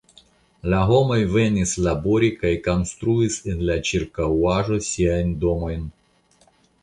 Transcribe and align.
La 0.73 0.77
homoj 0.91 1.17
venis 1.33 1.73
labori 1.87 2.29
kaj 2.45 2.53
konstruis 2.69 3.37
en 3.53 3.61
la 3.67 3.77
ĉirkaŭaĵo 3.89 4.79
siajn 4.87 5.35
domojn. 5.45 5.85